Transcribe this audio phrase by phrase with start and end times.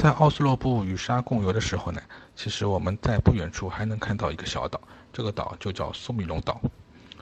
[0.00, 2.00] 在奥斯洛布与沙共游的时候呢，
[2.34, 4.80] 其实我们在不远处还能看到一个小岛，
[5.12, 6.58] 这个岛就叫苏米隆岛。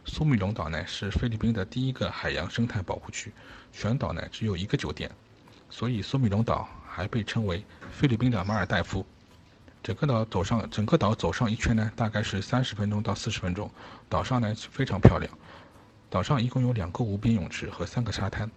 [0.04, 3.32] 苏米隆岛呢是菲律宾的第一个海洋生态保护区，
[3.72, 5.10] 全岛呢只有一个酒店，
[5.68, 9.04] 所以苏米隆岛还被称为菲律宾的马尔代夫。
[9.82, 13.68] 整个岛走上整个岛走上一圈呢，大概是三十分钟到四十分钟。
[14.08, 15.28] 岛上呢非常漂亮，
[16.08, 18.48] 岛上一共有两个无边泳池和三个沙滩，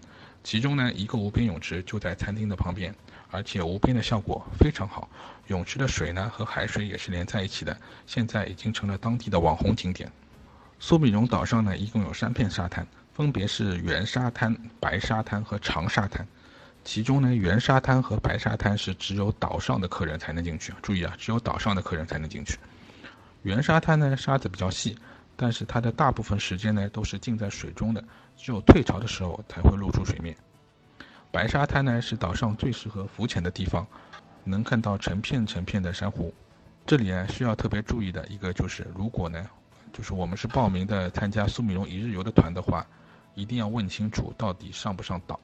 [0.44, 2.94] 其中呢一个无边泳池就在餐厅的旁边，
[3.32, 5.10] 而且无边的效果非常好，
[5.48, 10.12] 泳池的水呢和海水也是连在一起的，现在已经成了当地的网红景点。
[10.80, 16.28] 苏米荣岛上呢，一共有三片沙滩，分别是圆沙滩、白沙滩和长沙滩。
[16.84, 20.74] 其中呢，圆沙滩和白沙滩是只有岛上的客人才能进去。
[20.82, 22.58] 注意啊，只有岛上的客人才能进去。
[23.44, 24.98] 圆沙滩呢，沙子比较细，
[25.36, 28.04] 但是它的大部分时间呢都是浸在水中的，
[28.36, 30.36] 只有退潮的时候才会露出水面。
[31.32, 33.88] 白沙滩呢，是岛上最适合浮潜的地方，
[34.44, 36.34] 能看到成片成片的珊瑚。
[36.86, 39.50] 这里呢，需要特别注意的一个就是，如果呢。
[39.94, 42.88] 就是我们是报名的参加苏米隆一日游的团的话，
[43.36, 45.38] 一定要问清楚到底上不上岛，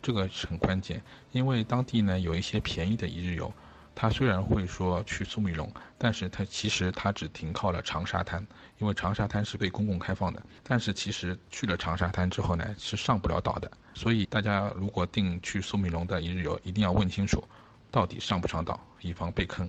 [0.00, 1.02] 这个是很关键。
[1.32, 3.52] 因为当地呢有一些便宜的一日游，
[4.00, 8.42] 他虽然会说去苏米龙，但是他其实他只停靠了长沙滩，
[8.78, 10.42] 因为长沙滩是被公共开放的。
[10.62, 13.70] 但是其实去了长沙滩之后呢，是上不了岛的。
[13.92, 17.44] 所以大家如果订去苏米龙的一日游，一定要问清楚，
[17.90, 19.68] 到底上不上岛，以防被坑。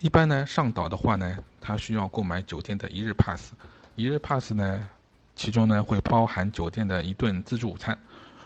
[0.00, 3.52] 一般呢，上岛的话呢，他需要购买酒店的一日 pass，
[3.94, 4.88] 一日 pass 呢，
[5.36, 7.98] 其中呢会包含酒店的一顿自助午餐。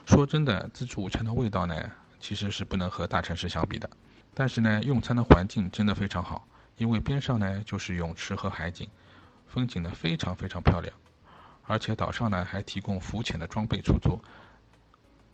[0.06, 3.88] 说真的，自助午餐的味道呢，其实是不能和大城市相比的。
[4.34, 8.88] 但是呢，用餐的环境真的非常好，因为边上呢就是泳池和海景，
[9.46, 10.92] 风景呢非常非常漂亮。
[11.64, 14.20] 而且岛上呢还提供浮潜的装备出租，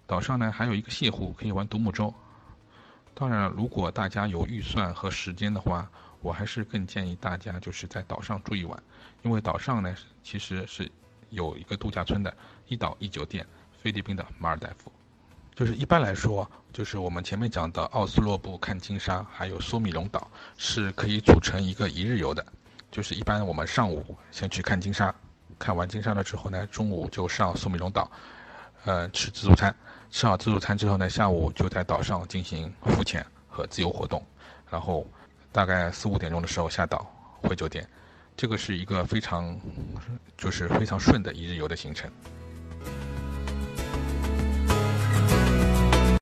[0.07, 2.13] 岛上呢还有一个泻湖可以玩独木舟。
[3.15, 5.91] 当然，如果大家有预算和时间的话，
[6.21, 8.81] 我还是更建议大家就是在岛上住一晚，
[9.23, 10.91] 因为岛上呢其实是
[11.31, 12.37] 有一个度假村的，
[12.67, 13.47] 一岛一酒店，
[13.81, 14.93] 菲律宾的马尔代夫。
[15.59, 22.47] 就是一般来说，就是我们前面讲的奥斯洛布看金沙，还有苏米隆岛是可以组成一个一日游的。
[22.93, 25.13] 就是一般我们上午先去看金沙，
[25.59, 28.09] 看完金沙了之后呢，中午就上苏米隆岛，
[28.85, 29.75] 呃，吃自助餐，
[30.13, 34.25] 吃好自助餐之后呢，下午就在岛上进行浮潜和自由活动，
[34.71, 35.05] 然后。
[35.51, 37.11] 大概四五点钟的时候下岛
[37.41, 37.89] 回酒店，
[38.37, 39.59] 这个是一个非常，
[40.37, 42.09] 就是非常顺的一日游的行程。